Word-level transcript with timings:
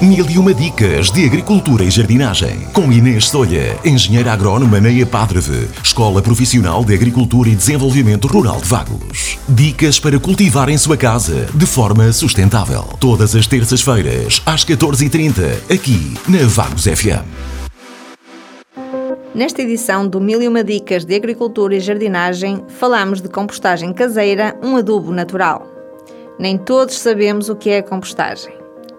Mil 0.00 0.28
e 0.28 0.36
uma 0.36 0.52
dicas 0.52 1.10
de 1.10 1.24
agricultura 1.24 1.82
e 1.82 1.90
jardinagem. 1.90 2.68
Com 2.74 2.92
Inês 2.92 3.30
Solha, 3.30 3.78
engenheira 3.82 4.30
agrónoma 4.30 4.78
na 4.78 4.90
EPADREV, 4.90 5.70
Escola 5.82 6.20
Profissional 6.20 6.84
de 6.84 6.92
Agricultura 6.92 7.48
e 7.48 7.54
Desenvolvimento 7.54 8.28
Rural 8.28 8.60
de 8.60 8.68
Vagos. 8.68 9.38
Dicas 9.48 9.98
para 9.98 10.18
cultivar 10.18 10.68
em 10.68 10.76
sua 10.76 10.98
casa 10.98 11.46
de 11.54 11.64
forma 11.64 12.12
sustentável. 12.12 12.82
Todas 13.00 13.34
as 13.34 13.46
terças-feiras, 13.46 14.42
às 14.44 14.66
14h30, 14.66 15.72
aqui 15.72 16.14
na 16.28 16.46
Vagos 16.46 16.84
FM. 16.84 17.24
Nesta 19.34 19.62
edição 19.62 20.06
do 20.06 20.20
Mil 20.20 20.42
e 20.42 20.48
uma 20.48 20.62
Dicas 20.62 21.06
de 21.06 21.14
Agricultura 21.14 21.74
e 21.74 21.80
Jardinagem, 21.80 22.62
falamos 22.78 23.22
de 23.22 23.30
compostagem 23.30 23.94
caseira, 23.94 24.58
um 24.62 24.76
adubo 24.76 25.10
natural. 25.10 25.66
Nem 26.38 26.58
todos 26.58 26.98
sabemos 26.98 27.48
o 27.48 27.56
que 27.56 27.70
é 27.70 27.78
a 27.78 27.82
compostagem. 27.82 28.55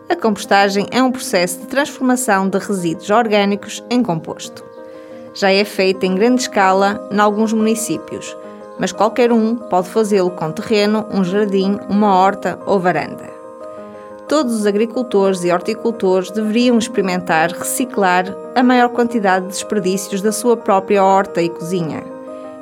A 0.09 0.15
compostagem 0.15 0.87
é 0.89 1.03
um 1.03 1.11
processo 1.11 1.59
de 1.59 1.67
transformação 1.67 2.47
de 2.47 2.57
resíduos 2.57 3.09
orgânicos 3.09 3.83
em 3.89 4.01
composto. 4.01 4.63
Já 5.33 5.51
é 5.51 5.65
feita 5.65 6.05
em 6.05 6.15
grande 6.15 6.43
escala 6.43 7.05
em 7.11 7.19
alguns 7.19 7.51
municípios, 7.51 8.35
mas 8.79 8.93
qualquer 8.93 9.33
um 9.33 9.55
pode 9.55 9.89
fazê-lo 9.89 10.31
com 10.31 10.49
terreno, 10.49 11.05
um 11.11 11.25
jardim, 11.25 11.77
uma 11.89 12.15
horta 12.15 12.57
ou 12.65 12.79
varanda. 12.79 13.29
Todos 14.29 14.55
os 14.55 14.65
agricultores 14.65 15.43
e 15.43 15.51
horticultores 15.51 16.31
deveriam 16.31 16.77
experimentar 16.77 17.51
reciclar 17.51 18.33
a 18.55 18.63
maior 18.63 18.89
quantidade 18.89 19.47
de 19.47 19.51
desperdícios 19.51 20.21
da 20.21 20.31
sua 20.31 20.55
própria 20.55 21.03
horta 21.03 21.41
e 21.41 21.49
cozinha. 21.49 22.16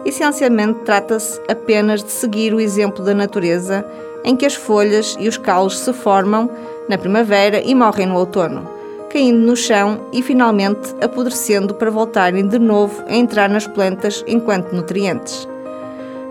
Essencialmente, 0.05 0.81
trata-se 0.85 1.41
apenas 1.49 2.03
de 2.03 2.11
seguir 2.11 2.53
o 2.53 2.59
exemplo 2.59 3.03
da 3.03 3.13
natureza, 3.13 3.83
em 4.23 4.35
que 4.35 4.45
as 4.45 4.53
folhas 4.53 5.17
e 5.19 5.27
os 5.27 5.37
calos 5.37 5.79
se 5.79 5.91
formam 5.91 6.47
na 6.87 6.95
primavera 6.95 7.59
e 7.59 7.73
morrem 7.73 8.05
no 8.05 8.15
outono, 8.15 8.69
caindo 9.09 9.39
no 9.39 9.55
chão 9.55 10.05
e 10.13 10.21
finalmente 10.21 10.93
apodrecendo 11.01 11.73
para 11.73 11.89
voltarem 11.89 12.47
de 12.47 12.59
novo 12.59 13.03
a 13.07 13.15
entrar 13.15 13.49
nas 13.49 13.65
plantas 13.65 14.23
enquanto 14.27 14.73
nutrientes. 14.73 15.47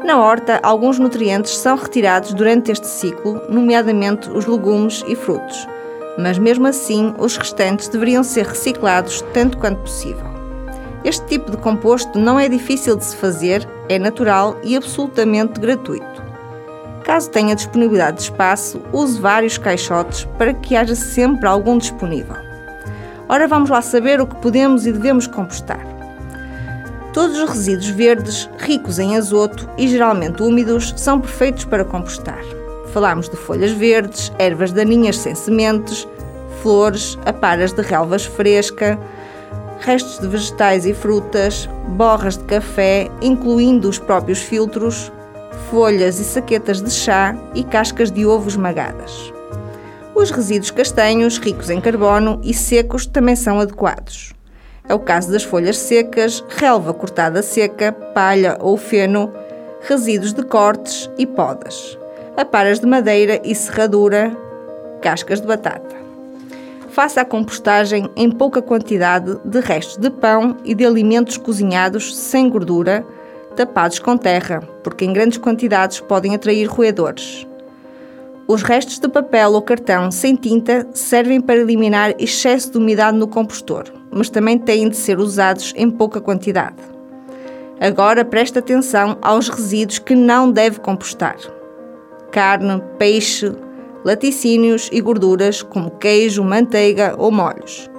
Na 0.05 0.22
horta, 0.22 0.61
alguns 0.62 0.98
nutrientes 0.98 1.56
são 1.56 1.77
retirados 1.77 2.33
durante 2.33 2.70
este 2.70 2.86
ciclo, 2.86 3.41
nomeadamente 3.48 4.31
os 4.31 4.47
legumes 4.47 5.03
e 5.09 5.16
frutos, 5.16 5.66
mas 6.16 6.38
mesmo 6.38 6.69
assim 6.69 7.12
os 7.19 7.36
restantes 7.36 7.88
deveriam 7.88 8.22
ser 8.22 8.47
reciclados 8.47 9.25
tanto 9.33 9.59
quanto 9.59 9.81
possível. 9.81 10.34
Este 11.05 11.27
tipo 11.27 11.50
de 11.50 11.58
composto 11.58 12.19
não 12.19 12.41
é 12.41 12.48
difícil 12.48 12.97
de 12.97 13.05
se 13.05 13.14
fazer, 13.16 13.69
é 13.91 13.98
natural 13.98 14.58
e 14.62 14.74
absolutamente 14.74 15.60
gratuito. 15.60 16.24
Caso 17.05 17.30
tenha 17.30 17.55
disponibilidade 17.55 18.16
de 18.16 18.22
espaço, 18.22 18.80
use 18.91 19.20
vários 19.20 19.58
caixotes 19.58 20.25
para 20.38 20.55
que 20.55 20.75
haja 20.75 20.94
sempre 20.94 21.47
algum 21.47 21.77
disponível. 21.77 22.36
Ora, 23.28 23.47
vamos 23.47 23.69
lá 23.69 23.82
saber 23.82 24.19
o 24.19 24.27
que 24.27 24.36
podemos 24.36 24.86
e 24.86 24.92
devemos 24.92 25.27
compostar. 25.27 25.86
Todos 27.12 27.38
os 27.38 27.50
resíduos 27.50 27.91
verdes, 27.91 28.48
ricos 28.58 28.98
em 28.98 29.16
azoto 29.16 29.69
e 29.77 29.86
geralmente 29.86 30.42
úmidos, 30.42 30.94
são 30.97 31.20
perfeitos 31.20 31.66
para 31.66 31.84
compostar. 31.84 32.42
Falamos 32.94 33.28
de 33.28 33.36
folhas 33.36 33.72
verdes, 33.72 34.32
ervas 34.38 34.72
daninhas 34.72 35.19
sem 35.19 35.34
sementes, 35.34 36.08
flores, 36.62 37.19
aparas 37.27 37.72
de 37.72 37.82
relvas 37.82 38.25
fresca, 38.25 38.98
restos 39.85 40.19
de 40.19 40.27
vegetais 40.27 40.87
e 40.87 40.95
frutas, 40.95 41.69
borras 41.89 42.39
de 42.39 42.45
café, 42.45 43.11
incluindo 43.21 43.89
os 43.89 43.99
próprios 43.99 44.39
filtros, 44.41 45.13
folhas 45.71 46.19
e 46.19 46.25
saquetas 46.25 46.81
de 46.81 46.91
chá 46.91 47.37
e 47.55 47.63
cascas 47.63 48.11
de 48.11 48.25
ovo 48.25 48.49
esmagadas. 48.49 49.33
Os 50.15 50.31
resíduos 50.31 50.71
castanhos, 50.71 51.37
ricos 51.37 51.69
em 51.69 51.81
carbono 51.81 52.41
e 52.43 52.55
secos, 52.55 53.05
também 53.05 53.37
são 53.37 53.61
adequados. 53.61 54.33
É 54.89 54.95
o 54.95 54.99
caso 54.99 55.31
das 55.31 55.43
folhas 55.43 55.77
secas, 55.77 56.43
relva 56.49 56.95
cortada 56.95 57.43
seca, 57.43 57.93
palha 57.93 58.57
ou 58.61 58.79
feno, 58.79 59.33
resíduos 59.83 60.33
de 60.33 60.44
cortes 60.44 61.11
e 61.19 61.27
podas, 61.27 61.99
aparas 62.37 62.81
de 62.81 62.87
madeira 62.87 63.39
e 63.44 63.55
serradura, 63.55 64.34
cascas 65.03 65.43
de 65.43 65.47
batata. 65.47 66.03
Faça 66.94 67.22
a 67.22 67.25
compostagem 67.25 68.09
em 68.15 68.31
pouca 68.31 68.62
quantidade 68.62 69.37
de 69.44 69.59
restos 69.59 69.97
de 69.97 70.09
pão 70.09 70.56
e 70.65 70.77
de 70.77 70.87
alimentos 70.87 71.37
cozinhados 71.37 72.16
sem 72.16 72.49
gordura, 72.49 73.05
tapados 73.56 73.99
com 73.99 74.16
terra, 74.16 74.60
porque 74.84 75.05
em 75.05 75.12
grandes 75.12 75.38
quantidades 75.38 75.99
podem 75.99 76.37
atrair 76.37 76.69
roedores. 76.69 77.49
Os 78.47 78.62
restos 78.62 79.00
de 79.00 79.09
papel 79.09 79.55
ou 79.55 79.62
cartão 79.62 80.09
sem 80.12 80.37
tinta 80.37 80.87
servem 80.93 81.41
para 81.41 81.56
eliminar 81.56 82.15
excesso 82.16 82.71
de 82.71 82.78
umidade 82.78 83.19
no 83.19 83.26
compostor, 83.26 83.93
mas 84.12 84.31
também 84.31 84.56
têm 84.56 84.88
de 84.88 84.97
ser 84.97 85.19
usados 85.19 85.75
em 85.76 85.91
pouca 85.91 86.21
quantidade. 86.21 86.76
Agora 87.81 88.25
preste 88.25 88.56
atenção 88.56 89.19
aos 89.21 89.49
resíduos 89.49 89.99
que 89.99 90.15
não 90.15 90.49
deve 90.49 90.78
compostar: 90.78 91.38
carne, 92.31 92.81
peixe, 92.99 93.53
laticínios 94.04 94.91
e 94.92 95.00
gorduras 95.00 95.62
como 95.62 95.91
queijo, 95.92 96.44
manteiga 96.44 97.15
ou 97.16 97.31
molhos. 97.31 97.91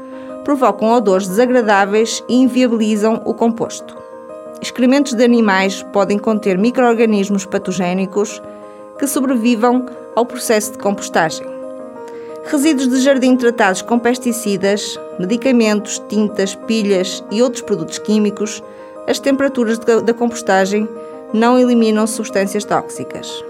Provocam 0.43 0.93
odores 0.93 1.27
desagradáveis 1.27 2.23
e 2.29 2.35
inviabilizam 2.35 3.21
o 3.25 3.33
composto. 3.33 3.97
Excrementos 4.61 5.13
de 5.13 5.23
animais 5.23 5.83
podem 5.91 6.19
conter 6.19 6.57
microorganismos 6.57 7.45
patogénicos 7.45 8.41
que 8.99 9.07
sobrevivam 9.07 9.85
ao 10.15 10.25
processo 10.25 10.73
de 10.73 10.77
compostagem. 10.77 11.45
Resíduos 12.45 12.87
de 12.87 13.01
jardim 13.01 13.35
tratados 13.35 13.81
com 13.81 13.97
pesticidas, 13.97 14.99
medicamentos, 15.19 15.99
tintas, 16.07 16.53
pilhas 16.53 17.23
e 17.31 17.41
outros 17.41 17.63
produtos 17.63 17.97
químicos, 17.97 18.63
as 19.07 19.19
temperaturas 19.19 19.79
da 19.79 20.13
compostagem 20.13 20.87
não 21.33 21.57
eliminam 21.57 22.05
substâncias 22.05 22.63
tóxicas. 22.63 23.43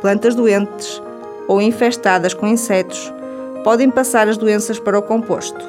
Plantas 0.00 0.36
doentes 0.36 1.02
ou 1.48 1.60
infestadas 1.60 2.34
com 2.34 2.46
insetos 2.46 3.12
podem 3.64 3.90
passar 3.90 4.28
as 4.28 4.36
doenças 4.36 4.78
para 4.78 4.98
o 4.98 5.02
composto. 5.02 5.64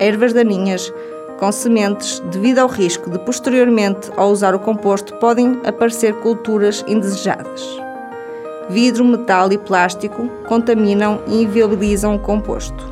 Ervas 0.00 0.32
daninhas 0.32 0.92
com 1.38 1.50
sementes, 1.52 2.20
devido 2.30 2.60
ao 2.60 2.68
risco 2.68 3.10
de 3.10 3.18
posteriormente, 3.18 4.10
ao 4.16 4.30
usar 4.30 4.54
o 4.54 4.58
composto, 4.58 5.14
podem 5.16 5.60
aparecer 5.64 6.14
culturas 6.20 6.84
indesejadas. 6.86 7.62
Vidro, 8.70 9.04
metal 9.04 9.52
e 9.52 9.58
plástico 9.58 10.28
contaminam 10.48 11.20
e 11.26 11.42
inviabilizam 11.42 12.14
o 12.14 12.18
composto. 12.18 12.88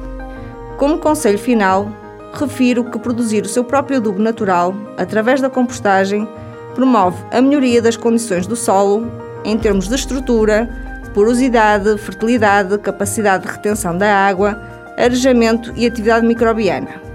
Como 0.77 0.99
conselho 0.99 1.39
final, 1.39 1.89
refiro 2.35 2.85
que 2.85 2.99
produzir 2.99 3.45
o 3.45 3.49
seu 3.49 3.65
próprio 3.65 3.99
adubo 3.99 4.21
natural, 4.21 4.75
através 4.97 5.41
da 5.41 5.49
compostagem, 5.49 6.29
promove 6.75 7.25
a 7.31 7.41
melhoria 7.41 7.81
das 7.81 7.97
condições 7.97 8.47
do 8.47 8.57
solo, 8.57 9.07
em 9.45 9.57
termos 9.57 9.89
de 9.89 9.95
estrutura, 9.95 10.69
porosidade, 11.15 11.97
fertilidade, 11.99 12.79
capacidade 12.79 13.47
de 13.47 13.53
retenção 13.53 13.97
da 13.97 14.13
água, 14.27 14.61
arejamento 14.97 15.73
e 15.77 15.87
atividade 15.87 16.27
microbiana 16.27 17.13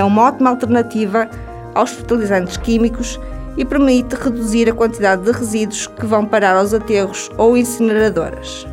é 0.00 0.04
uma 0.04 0.22
ótima 0.22 0.50
alternativa 0.50 1.28
aos 1.74 1.90
fertilizantes 1.90 2.56
químicos 2.56 3.20
e 3.56 3.64
permite 3.64 4.14
reduzir 4.14 4.68
a 4.68 4.74
quantidade 4.74 5.22
de 5.22 5.30
resíduos 5.30 5.86
que 5.86 6.06
vão 6.06 6.24
parar 6.24 6.56
aos 6.56 6.72
aterros 6.72 7.30
ou 7.36 7.56
incineradoras. 7.56 8.66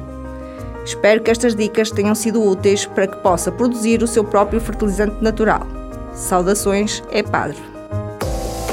Espero 0.86 1.22
que 1.22 1.32
estas 1.32 1.54
dicas 1.54 1.92
tenham 1.92 2.16
sido 2.16 2.42
úteis 2.42 2.86
para 2.86 3.08
que 3.08 3.18
possa 3.18 3.52
produzir 3.52 4.02
o 4.02 4.08
seu 4.08 4.24
próprio 4.24 4.62
fertilizante 4.62 5.22
natural. 5.22 5.68
Saudações, 6.14 7.04
é 7.12 7.22
Padre. 7.22 7.77